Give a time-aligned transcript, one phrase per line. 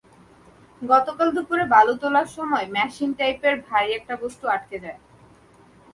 [0.81, 4.99] গতকাল দুপুরে বালু তোলার সময় মেশিনের পাইপে ভারী একটি বস্তু আটকে যায়।